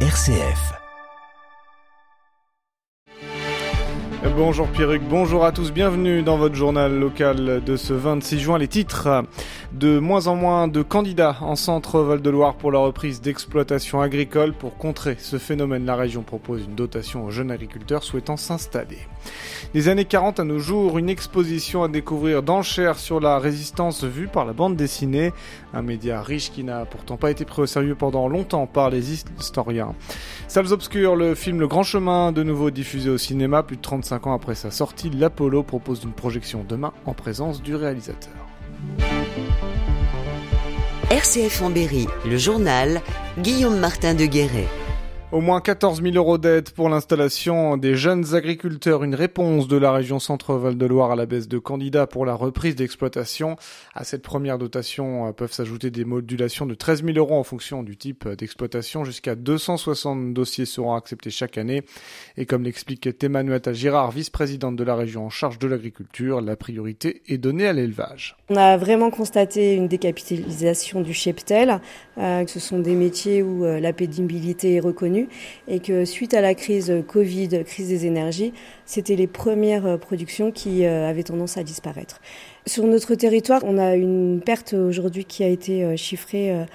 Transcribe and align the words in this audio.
RCF. 0.00 0.85
Bonjour 4.24 4.66
Pierruc, 4.68 5.02
bonjour 5.08 5.44
à 5.44 5.52
tous, 5.52 5.72
bienvenue 5.72 6.22
dans 6.22 6.38
votre 6.38 6.54
journal 6.54 6.98
local 6.98 7.62
de 7.62 7.76
ce 7.76 7.92
26 7.92 8.40
juin. 8.40 8.58
Les 8.58 8.66
titres 8.66 9.24
de 9.72 9.98
moins 9.98 10.26
en 10.26 10.36
moins 10.36 10.68
de 10.68 10.82
candidats 10.82 11.36
en 11.42 11.54
centre 11.54 12.00
Val-de-Loire 12.00 12.54
pour 12.54 12.72
la 12.72 12.78
reprise 12.78 13.20
d'exploitation 13.20 14.00
agricole. 14.00 14.54
Pour 14.54 14.78
contrer 14.78 15.16
ce 15.18 15.36
phénomène, 15.36 15.84
la 15.84 15.96
région 15.96 16.22
propose 16.22 16.64
une 16.64 16.74
dotation 16.74 17.24
aux 17.26 17.30
jeunes 17.30 17.50
agriculteurs 17.50 18.02
souhaitant 18.02 18.36
s'installer. 18.36 18.98
Des 19.74 19.88
années 19.88 20.04
40 20.04 20.40
à 20.40 20.44
nos 20.44 20.58
jours, 20.58 20.98
une 20.98 21.10
exposition 21.10 21.82
à 21.82 21.88
découvrir 21.88 22.42
Cher 22.62 22.98
sur 22.98 23.20
la 23.20 23.38
résistance 23.38 24.04
vue 24.04 24.28
par 24.28 24.46
la 24.46 24.52
bande 24.52 24.76
dessinée, 24.76 25.32
un 25.74 25.82
média 25.82 26.22
riche 26.22 26.50
qui 26.50 26.64
n'a 26.64 26.84
pourtant 26.86 27.16
pas 27.16 27.30
été 27.30 27.44
pris 27.44 27.62
au 27.62 27.66
sérieux 27.66 27.94
pendant 27.94 28.28
longtemps 28.28 28.66
par 28.66 28.88
les 28.88 29.12
historiens. 29.12 29.94
Salles 30.48 30.72
obscures, 30.72 31.16
le 31.16 31.34
film 31.34 31.60
Le 31.60 31.68
Grand 31.68 31.82
Chemin, 31.82 32.32
de 32.32 32.42
nouveau 32.42 32.70
diffusé 32.70 33.10
au 33.10 33.18
cinéma 33.18 33.62
plus 33.62 33.76
de 33.76 33.82
35 33.82 34.15
ans 34.26 34.34
après 34.34 34.54
sa 34.54 34.70
sortie, 34.70 35.10
l'Apollo 35.10 35.62
propose 35.62 36.04
une 36.04 36.12
projection 36.12 36.64
demain 36.66 36.92
en 37.04 37.12
présence 37.12 37.62
du 37.62 37.74
réalisateur. 37.74 38.32
RCF 41.10 41.62
en 41.62 41.70
Berry, 41.70 42.06
le 42.24 42.36
journal 42.36 43.00
Guillaume 43.38 43.78
Martin 43.78 44.14
de 44.14 44.26
Guéret. 44.26 44.68
Au 45.32 45.40
moins 45.40 45.60
14 45.60 46.02
000 46.02 46.14
euros 46.14 46.38
d'aide 46.38 46.70
pour 46.70 46.88
l'installation 46.88 47.76
des 47.76 47.96
jeunes 47.96 48.36
agriculteurs, 48.36 49.02
une 49.02 49.16
réponse 49.16 49.66
de 49.66 49.76
la 49.76 49.90
région 49.90 50.20
Centre-Val 50.20 50.78
de 50.78 50.86
Loire 50.86 51.10
à 51.10 51.16
la 51.16 51.26
baisse 51.26 51.48
de 51.48 51.58
candidats 51.58 52.06
pour 52.06 52.24
la 52.24 52.34
reprise 52.34 52.76
d'exploitation. 52.76 53.56
À 53.96 54.04
cette 54.04 54.22
première 54.22 54.56
dotation 54.56 55.26
euh, 55.26 55.32
peuvent 55.32 55.52
s'ajouter 55.52 55.90
des 55.90 56.04
modulations 56.04 56.64
de 56.64 56.74
13 56.74 57.04
000 57.04 57.18
euros 57.18 57.34
en 57.34 57.42
fonction 57.42 57.82
du 57.82 57.96
type 57.96 58.28
d'exploitation. 58.28 59.04
Jusqu'à 59.04 59.34
260 59.34 60.32
dossiers 60.32 60.64
seront 60.64 60.94
acceptés 60.94 61.30
chaque 61.30 61.58
année. 61.58 61.82
Et 62.36 62.46
comme 62.46 62.62
l'explique 62.62 63.08
Emmanuel 63.20 63.60
Girard, 63.72 64.12
vice-présidente 64.12 64.76
de 64.76 64.84
la 64.84 64.94
région 64.94 65.26
en 65.26 65.30
charge 65.30 65.58
de 65.58 65.66
l'agriculture, 65.66 66.40
la 66.40 66.54
priorité 66.54 67.22
est 67.26 67.38
donnée 67.38 67.66
à 67.66 67.72
l'élevage. 67.72 68.36
On 68.48 68.54
a 68.56 68.76
vraiment 68.76 69.10
constaté 69.10 69.74
une 69.74 69.88
décapitalisation 69.88 71.00
du 71.00 71.12
cheptel. 71.12 71.80
Euh, 72.16 72.46
ce 72.46 72.60
sont 72.60 72.78
des 72.78 72.94
métiers 72.94 73.42
où 73.42 73.64
euh, 73.64 73.80
la 73.80 73.92
pénibilité 73.92 74.74
est 74.74 74.80
reconnue 74.80 75.15
et 75.68 75.80
que 75.80 76.04
suite 76.04 76.34
à 76.34 76.40
la 76.40 76.54
crise 76.54 76.92
Covid, 77.06 77.64
crise 77.64 77.88
des 77.88 78.06
énergies, 78.06 78.52
c'était 78.84 79.16
les 79.16 79.26
premières 79.26 79.86
euh, 79.86 79.96
productions 79.96 80.52
qui 80.52 80.84
euh, 80.84 81.08
avaient 81.08 81.24
tendance 81.24 81.56
à 81.56 81.62
disparaître. 81.62 82.20
Sur 82.66 82.84
notre 82.86 83.14
territoire, 83.14 83.62
on 83.64 83.78
a 83.78 83.94
une 83.94 84.40
perte 84.44 84.74
aujourd'hui 84.74 85.24
qui 85.24 85.44
a 85.44 85.48
été 85.48 85.84
euh, 85.84 85.96
chiffrée 85.96 86.66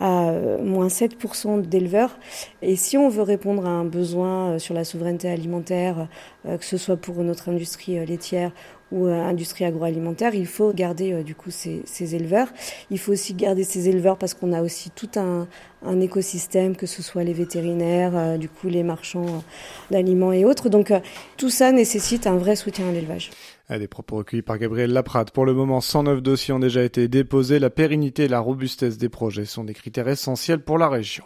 à 0.00 0.32
moins 0.62 0.86
7% 0.86 1.62
d'éleveurs. 1.62 2.20
Et 2.62 2.76
si 2.76 2.96
on 2.96 3.08
veut 3.08 3.22
répondre 3.22 3.66
à 3.66 3.70
un 3.70 3.84
besoin 3.84 4.56
sur 4.60 4.72
la 4.72 4.84
souveraineté 4.84 5.28
alimentaire, 5.28 6.06
que 6.44 6.64
ce 6.64 6.76
soit 6.76 6.96
pour 6.96 7.16
notre 7.24 7.48
industrie 7.48 8.06
laitière 8.06 8.52
ou 8.92 9.06
euh, 9.06 9.22
industrie 9.22 9.64
agroalimentaire, 9.64 10.34
il 10.34 10.46
faut 10.46 10.72
garder 10.72 11.12
euh, 11.12 11.22
du 11.22 11.34
coup 11.34 11.50
ces, 11.50 11.82
ces, 11.84 12.14
éleveurs. 12.14 12.48
Il 12.90 12.98
faut 12.98 13.12
aussi 13.12 13.34
garder 13.34 13.64
ces 13.64 13.88
éleveurs 13.88 14.16
parce 14.16 14.34
qu'on 14.34 14.52
a 14.52 14.62
aussi 14.62 14.90
tout 14.90 15.10
un, 15.16 15.46
un, 15.84 16.00
écosystème, 16.00 16.76
que 16.76 16.86
ce 16.86 17.02
soit 17.02 17.24
les 17.24 17.32
vétérinaires, 17.32 18.16
euh, 18.16 18.36
du 18.38 18.48
coup 18.48 18.68
les 18.68 18.82
marchands 18.82 19.44
d'aliments 19.90 20.32
et 20.32 20.44
autres. 20.44 20.68
Donc 20.68 20.92
tout 21.36 21.50
ça 21.50 21.72
nécessite 21.72 22.26
un 22.26 22.36
vrai 22.36 22.56
soutien 22.56 22.88
à 22.88 22.92
l'élevage. 22.92 23.30
Des 23.68 23.88
propos 23.88 24.16
recueillis 24.16 24.42
par 24.42 24.56
Gabriel 24.56 24.92
Laprade. 24.92 25.30
Pour 25.30 25.44
le 25.44 25.52
moment, 25.52 25.82
109 25.82 26.22
dossiers 26.22 26.54
ont 26.54 26.58
déjà 26.58 26.82
été 26.82 27.06
déposés. 27.06 27.58
La 27.58 27.68
pérennité 27.68 28.24
et 28.24 28.28
la 28.28 28.40
robustesse 28.40 28.96
des 28.96 29.10
projets 29.10 29.44
sont 29.44 29.64
des 29.64 29.74
critères 29.74 30.08
essentiels 30.08 30.64
pour 30.64 30.78
la 30.78 30.88
région. 30.88 31.24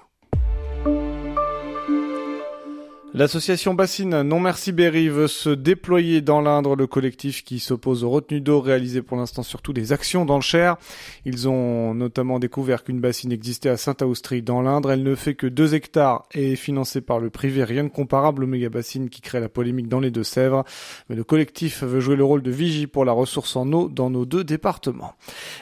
L'association 3.14 3.74
Bassine 3.74 4.22
Non 4.22 4.40
Merci 4.40 4.72
Berry 4.72 5.10
veut 5.10 5.28
se 5.28 5.50
déployer 5.50 6.22
dans 6.22 6.40
l'Indre, 6.40 6.76
le 6.76 6.86
collectif 6.86 7.44
qui 7.44 7.58
s'oppose 7.58 8.04
aux 8.04 8.08
retenues 8.08 8.40
d'eau 8.40 8.58
réalisées 8.58 9.02
pour 9.02 9.18
l'instant 9.18 9.42
surtout 9.42 9.74
des 9.74 9.92
actions 9.92 10.24
dans 10.24 10.36
le 10.36 10.42
Cher. 10.42 10.78
Ils 11.26 11.46
ont 11.46 11.92
notamment 11.92 12.38
découvert 12.38 12.84
qu'une 12.84 13.02
bassine 13.02 13.30
existait 13.30 13.68
à 13.68 13.76
Saint-Austrie 13.76 14.40
dans 14.40 14.62
l'Indre. 14.62 14.92
Elle 14.92 15.02
ne 15.02 15.14
fait 15.14 15.34
que 15.34 15.46
2 15.46 15.74
hectares 15.74 16.24
et 16.32 16.52
est 16.52 16.56
financée 16.56 17.02
par 17.02 17.20
le 17.20 17.28
privé, 17.28 17.64
rien 17.64 17.84
de 17.84 17.90
comparable 17.90 18.44
aux 18.44 18.46
méga 18.46 18.70
bassines 18.70 19.10
qui 19.10 19.20
créent 19.20 19.40
la 19.40 19.50
polémique 19.50 19.88
dans 19.88 20.00
les 20.00 20.10
Deux-Sèvres. 20.10 20.64
Mais 21.10 21.14
le 21.14 21.22
collectif 21.22 21.82
veut 21.82 22.00
jouer 22.00 22.16
le 22.16 22.24
rôle 22.24 22.42
de 22.42 22.50
vigie 22.50 22.86
pour 22.86 23.04
la 23.04 23.12
ressource 23.12 23.56
en 23.56 23.70
eau 23.74 23.90
dans 23.90 24.08
nos 24.08 24.24
deux 24.24 24.42
départements. 24.42 25.12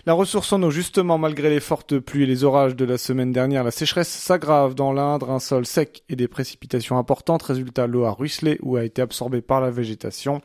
La 0.07 0.13
ressource 0.13 0.53
en 0.53 0.63
eau, 0.63 0.71
justement, 0.71 1.19
malgré 1.19 1.51
les 1.51 1.59
fortes 1.59 1.99
pluies 1.99 2.23
et 2.23 2.27
les 2.27 2.45
orages 2.45 2.77
de 2.77 2.85
la 2.85 2.97
semaine 2.97 3.33
dernière, 3.33 3.65
la 3.65 3.73
sécheresse 3.73 4.09
s'aggrave 4.09 4.77
dans 4.77 4.93
l'Indre, 4.93 5.33
un 5.33 5.41
sol 5.41 5.67
sec 5.67 6.05
et 6.09 6.15
des 6.15 6.29
précipitations 6.29 6.97
importantes 6.97 7.40
Résultat, 7.43 7.87
l'eau 7.87 8.05
a 8.05 8.13
ruisselé 8.13 8.59
ou 8.63 8.77
a 8.77 8.85
été 8.85 9.03
absorbée 9.03 9.41
par 9.41 9.61
la 9.61 9.71
végétation. 9.71 10.41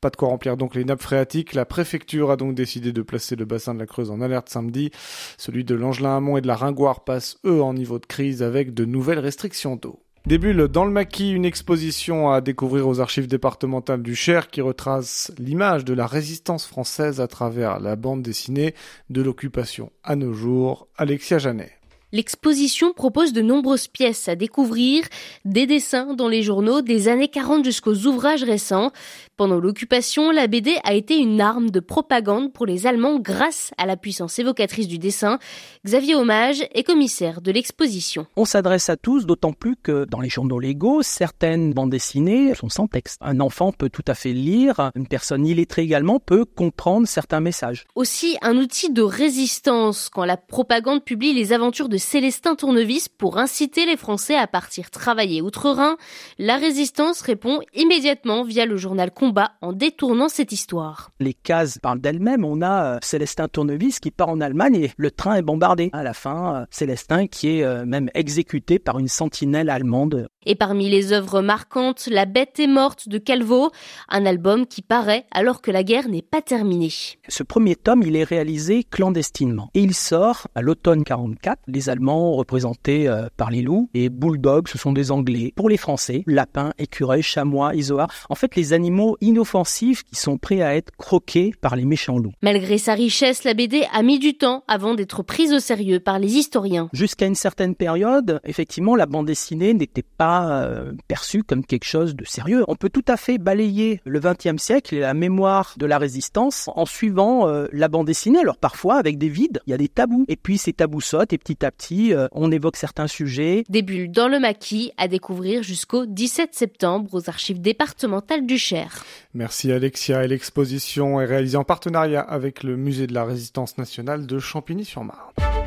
Pas 0.00 0.10
de 0.10 0.16
quoi 0.16 0.28
remplir 0.28 0.56
donc 0.56 0.74
les 0.74 0.84
nappes 0.84 1.02
phréatiques. 1.02 1.54
La 1.54 1.64
préfecture 1.64 2.30
a 2.30 2.36
donc 2.36 2.54
décidé 2.54 2.92
de 2.92 3.02
placer 3.02 3.36
le 3.36 3.44
bassin 3.44 3.74
de 3.74 3.78
la 3.78 3.86
Creuse 3.86 4.10
en 4.10 4.20
alerte 4.20 4.48
samedi. 4.48 4.90
Celui 5.38 5.64
de 5.64 5.74
l'Angelin-Amont 5.74 6.36
et 6.36 6.40
de 6.40 6.46
la 6.46 6.56
Ringoire 6.56 7.04
passent 7.04 7.38
eux 7.44 7.62
en 7.62 7.74
niveau 7.74 7.98
de 7.98 8.06
crise 8.06 8.42
avec 8.42 8.74
de 8.74 8.84
nouvelles 8.84 9.18
restrictions 9.18 9.76
d'eau. 9.76 10.00
Début 10.24 10.54
dans 10.68 10.84
le 10.84 10.92
maquis, 10.92 11.32
une 11.32 11.44
exposition 11.44 12.30
à 12.30 12.40
découvrir 12.40 12.86
aux 12.86 13.00
archives 13.00 13.26
départementales 13.26 14.02
du 14.02 14.14
Cher 14.14 14.50
qui 14.50 14.60
retrace 14.60 15.32
l'image 15.36 15.84
de 15.84 15.94
la 15.94 16.06
résistance 16.06 16.64
française 16.64 17.20
à 17.20 17.26
travers 17.26 17.80
la 17.80 17.96
bande 17.96 18.22
dessinée 18.22 18.74
de 19.10 19.20
l'occupation 19.20 19.90
à 20.04 20.14
nos 20.14 20.32
jours. 20.32 20.86
Alexia 20.96 21.38
Janet. 21.38 21.81
L'exposition 22.14 22.92
propose 22.92 23.32
de 23.32 23.40
nombreuses 23.40 23.88
pièces 23.88 24.28
à 24.28 24.36
découvrir, 24.36 25.04
des 25.46 25.66
dessins 25.66 26.12
dans 26.12 26.28
les 26.28 26.42
journaux 26.42 26.82
des 26.82 27.08
années 27.08 27.28
40 27.28 27.64
jusqu'aux 27.64 28.06
ouvrages 28.06 28.44
récents. 28.44 28.92
Pendant 29.38 29.58
l'occupation, 29.58 30.30
la 30.30 30.46
BD 30.46 30.76
a 30.84 30.92
été 30.92 31.16
une 31.16 31.40
arme 31.40 31.70
de 31.70 31.80
propagande 31.80 32.52
pour 32.52 32.66
les 32.66 32.86
Allemands 32.86 33.18
grâce 33.18 33.72
à 33.78 33.86
la 33.86 33.96
puissance 33.96 34.38
évocatrice 34.38 34.88
du 34.88 34.98
dessin. 34.98 35.38
Xavier 35.86 36.14
Hommage 36.14 36.62
est 36.74 36.82
commissaire 36.82 37.40
de 37.40 37.50
l'exposition. 37.50 38.26
On 38.36 38.44
s'adresse 38.44 38.90
à 38.90 38.98
tous, 38.98 39.24
d'autant 39.24 39.54
plus 39.54 39.76
que 39.82 40.04
dans 40.04 40.20
les 40.20 40.28
journaux 40.28 40.60
légaux, 40.60 41.00
certaines 41.00 41.72
bandes 41.72 41.90
dessinées 41.90 42.54
sont 42.54 42.68
sans 42.68 42.88
texte. 42.88 43.16
Un 43.22 43.40
enfant 43.40 43.72
peut 43.72 43.88
tout 43.88 44.04
à 44.06 44.14
fait 44.14 44.34
lire, 44.34 44.90
une 44.94 45.08
personne 45.08 45.46
illettrée 45.46 45.82
également 45.82 46.20
peut 46.20 46.44
comprendre 46.44 47.08
certains 47.08 47.40
messages. 47.40 47.86
Aussi 47.94 48.36
un 48.42 48.58
outil 48.58 48.92
de 48.92 49.02
résistance 49.02 50.10
quand 50.10 50.26
la 50.26 50.36
propagande 50.36 51.02
publie 51.02 51.32
les 51.32 51.54
aventures 51.54 51.88
de 51.88 52.01
Célestin 52.02 52.54
Tournevis 52.54 53.08
pour 53.08 53.38
inciter 53.38 53.86
les 53.86 53.96
Français 53.96 54.36
à 54.36 54.46
partir 54.46 54.90
travailler 54.90 55.40
outre-Rhin. 55.40 55.96
La 56.38 56.56
résistance 56.56 57.22
répond 57.22 57.60
immédiatement 57.74 58.44
via 58.44 58.66
le 58.66 58.76
journal 58.76 59.10
combat 59.10 59.52
en 59.62 59.72
détournant 59.72 60.28
cette 60.28 60.52
histoire. 60.52 61.10
Les 61.20 61.34
cases 61.34 61.78
parlent 61.78 62.00
d'elles-mêmes. 62.00 62.44
On 62.44 62.60
a 62.60 62.84
euh, 62.84 62.98
Célestin 63.02 63.48
Tournevis 63.48 64.00
qui 64.00 64.10
part 64.10 64.28
en 64.28 64.40
Allemagne 64.40 64.76
et 64.76 64.92
le 64.96 65.10
train 65.10 65.36
est 65.36 65.42
bombardé. 65.42 65.90
À 65.92 66.02
la 66.02 66.12
fin, 66.12 66.54
euh, 66.54 66.66
Célestin 66.70 67.26
qui 67.26 67.58
est 67.58 67.64
euh, 67.64 67.86
même 67.86 68.10
exécuté 68.14 68.78
par 68.78 68.98
une 68.98 69.08
sentinelle 69.08 69.70
allemande. 69.70 70.26
Et 70.44 70.56
parmi 70.56 70.90
les 70.90 71.12
œuvres 71.12 71.40
marquantes, 71.40 72.08
La 72.10 72.24
bête 72.24 72.58
est 72.58 72.66
morte 72.66 73.08
de 73.08 73.18
Calvo, 73.18 73.70
un 74.08 74.26
album 74.26 74.66
qui 74.66 74.82
paraît 74.82 75.24
alors 75.30 75.62
que 75.62 75.70
la 75.70 75.84
guerre 75.84 76.08
n'est 76.08 76.22
pas 76.22 76.42
terminée. 76.42 76.92
Ce 77.28 77.42
premier 77.44 77.76
tome, 77.76 78.02
il 78.02 78.16
est 78.16 78.24
réalisé 78.24 78.82
clandestinement 78.82 79.70
et 79.74 79.80
il 79.80 79.94
sort 79.94 80.48
à 80.54 80.62
l'automne 80.62 81.04
44. 81.04 81.60
Les 81.68 81.88
Allemands 81.92 82.32
représentés 82.32 83.12
par 83.36 83.50
les 83.50 83.62
loups 83.62 83.90
et 83.94 84.08
Bulldog, 84.08 84.68
ce 84.68 84.78
sont 84.78 84.92
des 84.92 85.10
Anglais. 85.10 85.52
Pour 85.54 85.68
les 85.68 85.76
Français, 85.76 86.24
lapins, 86.26 86.72
écureuils, 86.78 87.22
chamois, 87.22 87.74
isoars. 87.74 88.08
En 88.28 88.34
fait, 88.34 88.56
les 88.56 88.72
animaux 88.72 89.16
inoffensifs 89.20 90.02
qui 90.04 90.16
sont 90.16 90.38
prêts 90.38 90.62
à 90.62 90.74
être 90.74 90.90
croqués 90.96 91.52
par 91.60 91.76
les 91.76 91.84
méchants 91.84 92.18
loups. 92.18 92.32
Malgré 92.42 92.78
sa 92.78 92.94
richesse, 92.94 93.44
la 93.44 93.54
BD 93.54 93.84
a 93.92 94.02
mis 94.02 94.18
du 94.18 94.34
temps 94.34 94.64
avant 94.68 94.94
d'être 94.94 95.22
prise 95.22 95.52
au 95.52 95.58
sérieux 95.58 96.00
par 96.00 96.18
les 96.18 96.36
historiens. 96.36 96.88
Jusqu'à 96.92 97.26
une 97.26 97.34
certaine 97.34 97.74
période, 97.74 98.40
effectivement, 98.44 98.96
la 98.96 99.06
bande 99.06 99.26
dessinée 99.26 99.74
n'était 99.74 100.02
pas 100.02 100.62
euh, 100.62 100.92
perçue 101.08 101.42
comme 101.42 101.64
quelque 101.64 101.84
chose 101.84 102.14
de 102.14 102.24
sérieux. 102.24 102.64
On 102.68 102.76
peut 102.76 102.90
tout 102.90 103.04
à 103.08 103.16
fait 103.16 103.38
balayer 103.38 104.00
le 104.04 104.20
XXe 104.20 104.62
siècle 104.62 104.94
et 104.94 105.00
la 105.00 105.14
mémoire 105.14 105.74
de 105.76 105.86
la 105.86 105.98
résistance 105.98 106.68
en 106.74 106.86
suivant 106.86 107.48
euh, 107.48 107.66
la 107.72 107.88
bande 107.88 108.06
dessinée. 108.06 108.40
Alors 108.40 108.56
parfois, 108.56 108.96
avec 108.96 109.18
des 109.18 109.28
vides, 109.28 109.60
il 109.66 109.70
y 109.70 109.74
a 109.74 109.78
des 109.78 109.88
tabous. 109.88 110.24
Et 110.28 110.36
puis 110.36 110.58
ces 110.58 110.72
tabous 110.72 111.00
sautent 111.00 111.32
et 111.32 111.38
petit 111.38 111.64
à 111.64 111.70
petit, 111.70 111.81
euh, 111.90 112.28
on 112.32 112.50
évoque 112.50 112.76
certains 112.76 113.06
sujets. 113.06 113.64
Des 113.68 113.82
bulles 113.82 114.10
dans 114.10 114.28
le 114.28 114.38
maquis 114.38 114.92
à 114.96 115.08
découvrir 115.08 115.62
jusqu'au 115.62 116.06
17 116.06 116.54
septembre 116.54 117.10
aux 117.12 117.28
archives 117.28 117.60
départementales 117.60 118.46
du 118.46 118.58
Cher. 118.58 119.04
Merci 119.34 119.72
Alexia 119.72 120.24
et 120.24 120.28
l'exposition 120.28 121.20
est 121.20 121.26
réalisée 121.26 121.56
en 121.56 121.64
partenariat 121.64 122.20
avec 122.20 122.62
le 122.62 122.76
musée 122.76 123.06
de 123.06 123.14
la 123.14 123.24
résistance 123.24 123.78
nationale 123.78 124.26
de 124.26 124.38
Champigny-sur-Marne. 124.38 125.61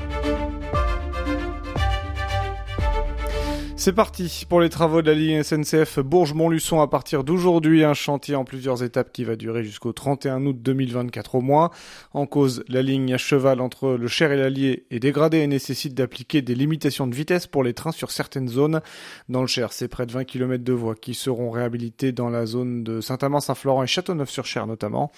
C'est 3.78 3.92
parti 3.92 4.46
pour 4.48 4.62
les 4.62 4.70
travaux 4.70 5.02
de 5.02 5.12
la 5.12 5.14
ligne 5.14 5.44
SNCF 5.44 6.00
Bourges-Montluçon 6.00 6.80
à 6.80 6.88
partir 6.88 7.26
d'aujourd'hui. 7.26 7.84
Un 7.84 7.94
chantier 7.94 8.36
en 8.36 8.46
plusieurs 8.46 8.84
étapes 8.84 9.12
qui 9.12 9.26
va 9.26 9.36
durer 9.36 9.66
jusqu'au 9.66 9.92
31 9.92 10.46
août 10.46 10.56
2024 10.60 11.36
au 11.36 11.42
moins. 11.42 11.72
En 12.14 12.26
cause, 12.26 12.64
la 12.70 12.82
ligne 12.82 13.14
à 13.14 13.18
cheval 13.18 13.60
entre 13.60 13.90
le 13.90 14.08
Cher 14.08 14.32
et 14.32 14.38
l'Allier 14.38 14.86
est 14.92 15.00
dégradée 15.00 15.40
et 15.40 15.48
nécessite 15.48 15.94
d'appliquer 15.94 16.42
des 16.42 16.56
limitations 16.56 17.06
de 17.06 17.14
vitesse 17.14 17.48
pour 17.48 17.64
les 17.64 17.74
trains 17.74 17.92
sur 17.92 18.12
certaines 18.12 18.48
zones. 18.48 18.80
Dans 19.28 19.42
le 19.42 19.48
Cher, 19.48 19.74
c'est 19.74 19.90
près 19.90 20.06
de 20.06 20.14
20 20.14 20.24
km 20.24 20.64
de 20.64 20.74
voies 20.74 20.96
qui 20.96 21.14
seront 21.14 21.52
réhabilités 21.52 22.14
dans 22.14 22.30
la 22.30 22.46
zone 22.46 22.84
de 22.84 23.02
Saint-Amand-Saint-Florent 23.02 23.84
et 23.84 23.88
Châteauneuf-sur-Cher 23.88 24.68
notamment. 24.68 25.12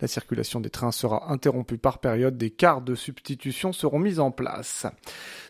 La 0.00 0.06
circulation 0.06 0.60
des 0.60 0.70
trains 0.70 0.92
sera 0.92 1.32
interrompue 1.32 1.78
par 1.78 1.98
période. 1.98 2.38
Des 2.38 2.50
quarts 2.50 2.80
de 2.80 2.94
substitution 2.94 3.72
seront 3.72 3.98
mis 3.98 4.20
en 4.20 4.30
place. 4.30 4.86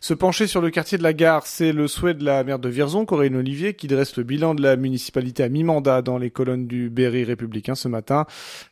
Se 0.01 0.15
pencher 0.15 0.47
sur 0.47 0.61
le 0.61 0.71
quartier 0.71 0.97
de 0.97 1.03
la 1.03 1.13
gare, 1.13 1.45
c'est 1.45 1.71
le 1.71 1.87
souhait 1.87 2.15
de 2.15 2.25
la 2.25 2.43
de 2.59 2.69
Vierzon, 2.69 3.05
Corinne 3.05 3.35
Olivier, 3.35 3.73
qui 3.73 3.87
dresse 3.87 4.17
le 4.17 4.23
bilan 4.23 4.55
de 4.55 4.61
la 4.61 4.75
municipalité 4.75 5.43
à 5.43 5.49
mi-mandat 5.49 6.01
dans 6.01 6.17
les 6.17 6.29
colonnes 6.29 6.67
du 6.67 6.89
Berry 6.89 7.23
républicain 7.23 7.75
ce 7.75 7.87
matin. 7.87 8.25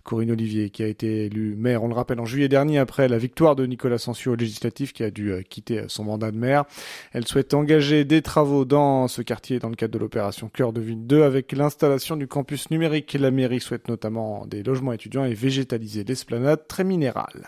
Corinne 0.04 0.32
Olivier, 0.32 0.70
qui 0.70 0.84
a 0.84 0.88
été 0.88 1.26
élue 1.26 1.56
maire, 1.56 1.84
on 1.84 1.88
le 1.88 1.94
rappelle, 1.94 2.20
en 2.20 2.26
juillet 2.26 2.48
dernier 2.48 2.80
après 2.80 3.08
la 3.08 3.18
victoire 3.18 3.56
de 3.56 3.66
Nicolas 3.66 3.98
Sansio 3.98 4.34
au 4.34 4.36
législatif, 4.36 4.94
qui 4.94 5.04
a 5.04 5.12
dû 5.12 5.32
euh, 5.32 5.42
quitter 5.42 5.80
euh, 5.80 5.86
son 5.88 6.04
mandat 6.04 6.32
de 6.32 6.38
maire. 6.38 6.66
Elle 7.14 7.28
souhaite 7.28 7.54
engager 7.54 8.06
des 8.06 8.22
travaux 8.22 8.66
dans 8.66 9.08
ce 9.08 9.22
quartier 9.22 9.60
dans 9.60 9.70
le 9.70 9.76
cadre 9.76 9.94
de 9.94 10.00
l'opération 10.00 10.50
Cœur 10.50 10.74
de 10.74 10.82
Ville 10.82 11.06
2 11.06 11.24
avec 11.24 11.52
l'installation 11.52 12.16
du 12.16 12.28
campus 12.28 12.70
numérique. 12.72 13.14
La 13.20 13.32
mairie 13.32 13.60
souhaite 13.60 13.88
notamment 13.88 14.46
des 14.46 14.64
logements 14.64 14.94
étudiants 14.94 15.26
et 15.26 15.34
végétaliser 15.34 16.04
l'esplanade 16.04 16.68
très 16.68 16.84
minérale. 16.84 17.48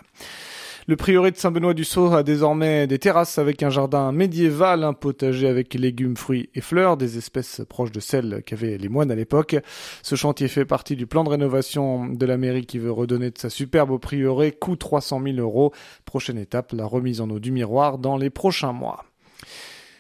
Le 0.88 0.96
prieuré 0.96 1.32
de 1.32 1.36
Saint-Benoît-du-Sault 1.36 2.14
a 2.14 2.22
désormais 2.22 2.86
des 2.86 3.00
terrasses 3.00 3.40
avec 3.40 3.64
un 3.64 3.72
jardin 3.72 4.12
médiéval, 4.12 4.84
un 4.84 4.94
potager 4.94 5.48
avec 5.48 5.74
légumes, 5.74 6.16
fruits 6.16 6.52
et 6.54 6.62
fleurs, 6.62 6.96
des 6.96 7.18
espèces 7.18 7.64
proches 7.68 7.92
de 7.92 8.00
celles 8.00 8.44
qu'avaient 8.46 8.78
les 8.78 8.88
moines 8.88 9.10
à 9.10 9.16
l'époque. 9.16 9.56
Ce 10.04 10.14
chantier 10.14 10.48
fait 10.48 10.64
partie 10.64 10.96
du 10.96 11.08
plan 11.08 11.24
de 11.24 11.30
rénovation 11.30 12.06
de 12.06 12.26
la 12.28 12.38
mairie 12.38 12.68
qui 12.68 12.78
veut 12.78 12.92
redonner 12.92 13.32
de 13.32 13.38
sa 13.40 13.50
superbe 13.50 13.90
au 13.90 13.98
prieuré, 13.98 14.52
coût 14.52 14.76
300 14.76 15.24
000 15.24 15.38
euros. 15.38 15.74
Prochaine 16.06 16.38
étape, 16.38 16.72
la 16.72 16.86
remise 16.86 17.20
en 17.20 17.32
eau 17.32 17.40
du 17.40 17.52
miroir 17.52 17.98
dans 17.98 18.16
les 18.16 18.30
prochains 18.30 18.74
mois. 18.74 19.06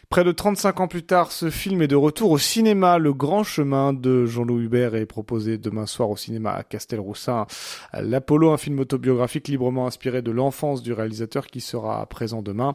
Près 0.09 0.23
de 0.23 0.31
35 0.31 0.79
ans 0.81 0.87
plus 0.87 1.03
tard, 1.03 1.31
ce 1.31 1.49
film 1.49 1.81
est 1.81 1.87
de 1.87 1.95
retour 1.95 2.31
au 2.31 2.37
cinéma. 2.37 2.99
Le 2.99 3.11
Grand 3.11 3.43
Chemin 3.43 3.91
de 3.91 4.25
Jean-Louis 4.25 4.65
Hubert 4.65 4.95
est 4.95 5.05
proposé 5.05 5.57
demain 5.57 5.85
soir 5.85 6.09
au 6.09 6.15
cinéma 6.15 6.51
à 6.51 6.63
Castelroussin. 6.63 7.47
L'Apollo, 7.93 8.51
un 8.51 8.57
film 8.57 8.79
autobiographique 8.79 9.47
librement 9.47 9.87
inspiré 9.87 10.21
de 10.21 10.31
l'enfance 10.31 10.83
du 10.83 10.93
réalisateur 10.93 11.47
qui 11.47 11.59
sera 11.59 12.05
présent 12.05 12.41
demain. 12.41 12.73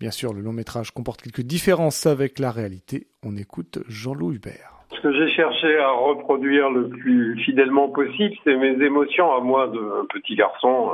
Bien 0.00 0.10
sûr, 0.10 0.34
le 0.34 0.42
long 0.42 0.52
métrage 0.52 0.90
comporte 0.90 1.22
quelques 1.22 1.40
différences 1.40 2.06
avec 2.06 2.38
la 2.38 2.50
réalité. 2.50 3.06
On 3.24 3.36
écoute 3.36 3.78
Jean-Louis 3.88 4.36
Hubert. 4.36 4.76
Ce 4.94 5.00
que 5.00 5.12
j'ai 5.12 5.34
cherché 5.34 5.78
à 5.78 5.90
reproduire 5.90 6.70
le 6.70 6.88
plus 6.88 7.38
fidèlement 7.44 7.88
possible, 7.88 8.34
c'est 8.44 8.56
mes 8.56 8.84
émotions 8.84 9.34
à 9.34 9.40
moi 9.40 9.66
de 9.68 10.06
petit 10.12 10.36
garçon 10.36 10.90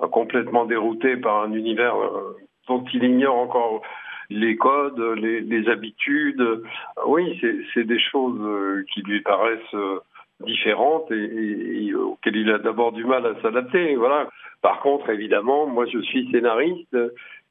euh, 0.00 0.06
complètement 0.08 0.64
dérouté 0.66 1.16
par 1.16 1.42
un 1.42 1.52
univers 1.52 1.96
euh, 1.96 2.36
dont 2.68 2.84
il 2.92 3.04
ignore 3.04 3.36
encore 3.36 3.82
les 4.30 4.56
codes, 4.56 5.00
les, 5.18 5.68
habitudes. 5.68 6.62
Oui, 7.06 7.40
c'est 7.74 7.84
des 7.84 7.98
choses 7.98 8.40
euh, 8.40 8.84
qui 8.92 9.02
lui 9.02 9.20
paraissent 9.20 9.74
euh, 9.74 9.98
différentes 10.40 11.10
et, 11.10 11.94
auxquelles 11.94 12.36
il 12.36 12.50
a 12.50 12.58
d'abord 12.58 12.92
du 12.92 13.04
mal 13.04 13.26
à 13.26 13.40
s'adapter. 13.40 13.96
Voilà. 13.96 14.28
Par 14.62 14.80
contre, 14.80 15.10
évidemment, 15.10 15.66
moi 15.66 15.86
je 15.86 15.98
suis 16.00 16.30
scénariste 16.30 16.96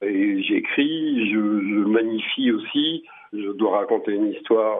et 0.02 0.42
j'écris, 0.44 1.32
je, 1.32 1.38
magnifie 1.86 2.52
aussi. 2.52 3.04
Je 3.34 3.52
dois 3.52 3.80
raconter 3.80 4.14
une 4.14 4.32
histoire 4.32 4.78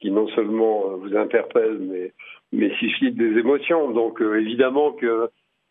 qui 0.00 0.10
non 0.10 0.28
seulement 0.28 0.96
vous 0.96 1.16
interpelle, 1.16 1.78
mais, 1.80 2.12
mais 2.52 2.74
suscite 2.76 3.16
des 3.16 3.38
émotions. 3.38 3.90
Donc 3.90 4.20
euh, 4.20 4.40
évidemment 4.40 4.92
que 4.92 5.28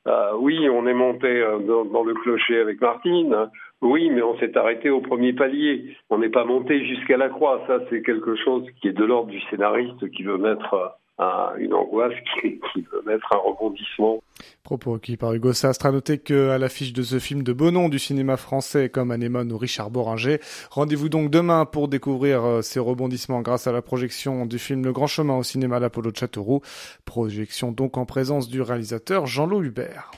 euh, 0.08 0.34
oui, 0.38 0.68
on 0.70 0.86
est 0.86 0.94
monté 0.94 1.42
dans, 1.66 1.86
dans, 1.86 2.04
le 2.04 2.14
clocher 2.14 2.60
avec 2.60 2.82
Martine. 2.82 3.50
Oui, 3.82 4.10
mais 4.10 4.22
on 4.22 4.38
s'est 4.38 4.58
arrêté 4.58 4.90
au 4.90 5.02
premier 5.02 5.34
palier. 5.34 5.96
On 6.10 6.18
n'est 6.18 6.30
pas 6.30 6.46
monté 6.46 6.86
jusqu'à 6.86 7.18
la 7.18 7.30
croix. 7.30 7.64
Ça, 7.68 7.80
c'est 7.90 8.02
quelque 8.02 8.36
chose 8.36 8.66
qui 8.82 8.90
est 8.90 8.94
de 8.94 9.04
l'ordre 9.06 9.30
du 9.30 9.42
scénariste 9.50 10.10
qui 10.12 10.24
veut 10.24 10.38
mettre 10.38 10.98
une 11.20 11.74
angoisse, 11.74 12.14
qui, 12.42 12.60
veut 12.92 13.04
mettre 13.06 13.28
un 13.34 13.38
rebondissement. 13.38 14.22
Propos 14.64 14.98
qui 14.98 15.18
par 15.18 15.34
Hugo 15.34 15.54
Sastre. 15.54 15.86
À 15.86 15.92
noter 15.92 16.18
qu'à 16.18 16.58
l'affiche 16.58 16.94
de 16.94 17.04
ce 17.04 17.20
film 17.20 17.44
de 17.44 17.54
beau 17.54 17.72
nom 17.72 17.90
du 17.90 18.00
cinéma 18.00 18.38
français 18.38 18.90
comme 18.90 19.12
Anémone 19.12 19.52
ou 19.52 19.58
Richard 19.58 19.92
Boringer, 19.92 20.40
rendez-vous 20.72 21.10
donc 21.10 21.30
demain 21.30 21.66
pour 21.66 21.88
découvrir 21.88 22.44
euh, 22.44 22.62
ces 22.62 22.80
rebondissements 22.80 23.42
grâce 23.42 23.68
à 23.68 23.72
la 23.72 23.82
projection 23.82 24.46
du 24.46 24.60
film 24.60 24.84
Le 24.84 24.92
Grand 24.92 25.08
Chemin 25.08 25.38
au 25.38 25.44
cinéma 25.44 25.80
l'Apollo 25.80 26.12
de 26.12 26.18
Châteauroux. 26.18 26.62
Projection 27.06 27.72
donc 27.72 27.98
en 27.98 28.06
présence 28.06 28.50
du 28.50 28.62
réalisateur 28.62 29.28
Jean-Loup 29.28 29.64
Hubert. 29.64 30.12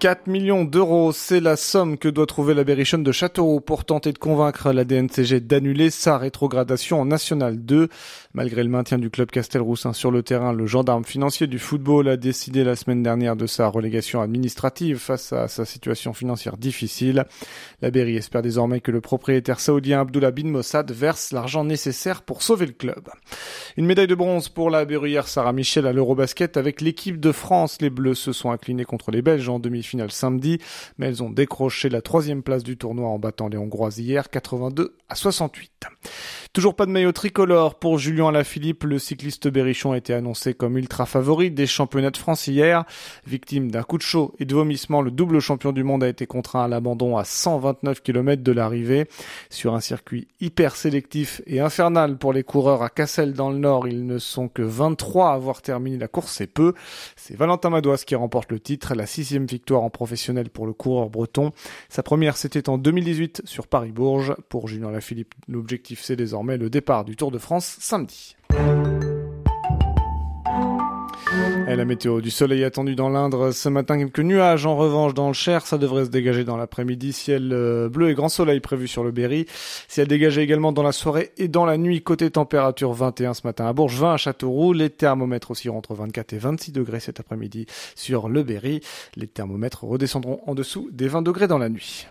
4 0.00 0.28
millions 0.28 0.64
d'euros, 0.64 1.12
c'est 1.12 1.40
la 1.40 1.56
somme 1.56 1.98
que 1.98 2.08
doit 2.08 2.24
trouver 2.24 2.54
la 2.54 2.64
Berrichonne 2.64 3.02
de 3.02 3.12
Châteauroux 3.12 3.60
pour 3.60 3.84
tenter 3.84 4.14
de 4.14 4.18
convaincre 4.18 4.72
la 4.72 4.84
DNCG 4.84 5.40
d'annuler 5.40 5.90
sa 5.90 6.16
rétrogradation 6.16 7.02
en 7.02 7.04
National 7.04 7.62
2. 7.62 7.90
Malgré 8.32 8.62
le 8.62 8.70
maintien 8.70 8.96
du 8.96 9.10
club 9.10 9.30
Castelroussin 9.30 9.92
sur 9.92 10.10
le 10.10 10.22
terrain, 10.22 10.54
le 10.54 10.66
gendarme 10.66 11.04
financier 11.04 11.46
du 11.48 11.58
football 11.58 12.08
a 12.08 12.16
décidé 12.16 12.64
la 12.64 12.76
semaine 12.76 13.02
dernière 13.02 13.36
de 13.36 13.46
sa 13.46 13.66
relégation 13.68 14.22
administrative 14.22 14.96
face 14.96 15.34
à 15.34 15.48
sa 15.48 15.66
situation 15.66 16.14
financière 16.14 16.56
difficile. 16.56 17.26
La 17.82 17.90
Berry 17.90 18.16
espère 18.16 18.40
désormais 18.40 18.80
que 18.80 18.92
le 18.92 19.02
propriétaire 19.02 19.60
saoudien 19.60 20.00
Abdullah 20.00 20.30
bin 20.30 20.48
Mossad 20.48 20.90
verse 20.92 21.30
l'argent 21.30 21.62
nécessaire 21.62 22.22
pour 22.22 22.42
sauver 22.42 22.64
le 22.64 22.72
club. 22.72 23.10
Une 23.76 23.84
médaille 23.84 24.06
de 24.06 24.14
bronze 24.14 24.48
pour 24.48 24.70
la 24.70 24.86
berruyère 24.86 25.28
Sarah 25.28 25.52
Michel 25.52 25.86
à 25.86 25.92
l'Eurobasket 25.92 26.56
avec 26.56 26.80
l'équipe 26.80 27.20
de 27.20 27.32
France. 27.32 27.82
Les 27.82 27.90
Bleus 27.90 28.14
se 28.14 28.32
sont 28.32 28.50
inclinés 28.50 28.86
contre 28.86 29.10
les 29.10 29.20
Belges 29.20 29.50
en 29.50 29.58
demi 29.58 29.82
finale 29.90 30.10
samedi, 30.10 30.58
mais 30.98 31.06
elles 31.06 31.22
ont 31.22 31.30
décroché 31.30 31.88
la 31.88 32.00
troisième 32.00 32.42
place 32.42 32.62
du 32.62 32.76
tournoi 32.76 33.08
en 33.08 33.18
battant 33.18 33.48
les 33.48 33.58
Hongroises 33.58 33.98
hier 33.98 34.30
82 34.30 34.96
à 35.08 35.14
68. 35.14 35.86
Toujours 36.52 36.74
pas 36.74 36.84
de 36.84 36.90
maillot 36.90 37.12
tricolore 37.12 37.76
pour 37.76 38.00
Julien 38.00 38.26
Alaphilippe. 38.26 38.82
Le 38.82 38.98
cycliste 38.98 39.46
berrichon 39.46 39.92
a 39.92 39.96
été 39.96 40.12
annoncé 40.12 40.52
comme 40.52 40.76
ultra 40.76 41.06
favori 41.06 41.52
des 41.52 41.68
championnats 41.68 42.10
de 42.10 42.16
France 42.16 42.48
hier. 42.48 42.84
Victime 43.24 43.70
d'un 43.70 43.84
coup 43.84 43.98
de 43.98 44.02
chaud 44.02 44.34
et 44.40 44.44
de 44.44 44.52
vomissement, 44.52 45.00
le 45.00 45.12
double 45.12 45.38
champion 45.38 45.70
du 45.70 45.84
monde 45.84 46.02
a 46.02 46.08
été 46.08 46.26
contraint 46.26 46.64
à 46.64 46.66
l'abandon 46.66 47.16
à 47.16 47.22
129 47.22 48.02
km 48.02 48.42
de 48.42 48.50
l'arrivée. 48.50 49.06
Sur 49.48 49.76
un 49.76 49.80
circuit 49.80 50.26
hyper 50.40 50.74
sélectif 50.74 51.40
et 51.46 51.60
infernal 51.60 52.18
pour 52.18 52.32
les 52.32 52.42
coureurs 52.42 52.82
à 52.82 52.88
Cassel 52.88 53.32
dans 53.32 53.50
le 53.50 53.58
Nord, 53.58 53.86
ils 53.86 54.04
ne 54.04 54.18
sont 54.18 54.48
que 54.48 54.62
23 54.62 55.30
à 55.30 55.34
avoir 55.34 55.62
terminé 55.62 55.98
la 55.98 56.08
course, 56.08 56.32
c'est 56.32 56.48
peu. 56.48 56.74
C'est 57.14 57.36
Valentin 57.36 57.70
Madouas 57.70 58.02
qui 58.04 58.16
remporte 58.16 58.50
le 58.50 58.58
titre, 58.58 58.96
la 58.96 59.06
sixième 59.06 59.46
victoire 59.46 59.84
en 59.84 59.90
professionnel 59.90 60.50
pour 60.50 60.66
le 60.66 60.72
coureur 60.72 61.10
breton. 61.10 61.52
Sa 61.88 62.02
première, 62.02 62.36
c'était 62.36 62.68
en 62.68 62.76
2018 62.76 63.42
sur 63.44 63.68
Paris-Bourges. 63.68 64.34
Pour 64.48 64.66
Julien 64.66 64.88
Alaphilippe, 64.88 65.36
l'objectif 65.46 66.02
c'est 66.02 66.16
désormais 66.16 66.39
le 66.42 66.70
départ 66.70 67.04
du 67.04 67.16
Tour 67.16 67.30
de 67.30 67.38
France 67.38 67.76
samedi. 67.80 68.36
Et 71.68 71.76
la 71.76 71.84
météo 71.84 72.20
du 72.20 72.30
soleil 72.30 72.64
attendu 72.64 72.96
dans 72.96 73.08
l'Indre 73.08 73.52
ce 73.52 73.68
matin, 73.68 73.96
quelques 73.96 74.18
nuages 74.18 74.66
en 74.66 74.76
revanche 74.76 75.14
dans 75.14 75.28
le 75.28 75.34
Cher, 75.34 75.64
ça 75.64 75.78
devrait 75.78 76.06
se 76.06 76.10
dégager 76.10 76.42
dans 76.42 76.56
l'après-midi, 76.56 77.12
ciel 77.12 77.50
euh, 77.52 77.88
bleu 77.88 78.10
et 78.10 78.14
grand 78.14 78.28
soleil 78.28 78.58
prévu 78.58 78.88
sur 78.88 79.04
le 79.04 79.12
Berry. 79.12 79.46
Ciel 79.86 80.08
dégagé 80.08 80.42
également 80.42 80.72
dans 80.72 80.82
la 80.82 80.90
soirée 80.90 81.30
et 81.36 81.46
dans 81.46 81.64
la 81.64 81.76
nuit, 81.76 82.02
côté 82.02 82.28
température 82.28 82.92
21 82.92 83.34
ce 83.34 83.42
matin 83.46 83.66
à 83.66 83.72
Bourges, 83.72 84.00
20 84.00 84.14
à 84.14 84.16
Châteauroux, 84.16 84.72
les 84.72 84.90
thermomètres 84.90 85.52
aussi 85.52 85.68
entre 85.68 85.94
24 85.94 86.32
et 86.32 86.38
26 86.38 86.72
degrés 86.72 86.98
cet 86.98 87.20
après-midi 87.20 87.66
sur 87.94 88.28
le 88.28 88.42
Berry. 88.42 88.80
Les 89.14 89.28
thermomètres 89.28 89.84
redescendront 89.84 90.40
en 90.46 90.56
dessous 90.56 90.88
des 90.90 91.06
20 91.06 91.22
degrés 91.22 91.46
dans 91.46 91.58
la 91.58 91.68
nuit. 91.68 92.08